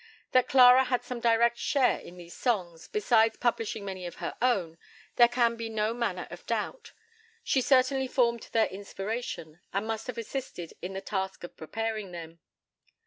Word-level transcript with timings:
That 0.31 0.47
Clara 0.47 0.85
had 0.85 1.03
some 1.03 1.19
direct 1.19 1.59
share 1.59 1.99
in 1.99 2.17
these 2.17 2.35
songs, 2.35 2.87
besides 2.87 3.37
publishing 3.37 3.85
many 3.85 4.07
of 4.07 4.15
her 4.15 4.35
own, 4.41 4.79
there 5.17 5.27
can 5.27 5.55
be 5.55 5.69
no 5.69 5.93
manner 5.93 6.27
of 6.31 6.43
doubt. 6.47 6.93
She 7.43 7.61
certainly 7.61 8.07
formed 8.07 8.49
their 8.51 8.65
inspiration, 8.65 9.59
and 9.71 9.85
must 9.85 10.07
have 10.07 10.17
assisted 10.17 10.73
in 10.81 10.93
the 10.93 11.01
task 11.01 11.43
of 11.43 11.55
preparing 11.55 12.13
them. 12.13 12.39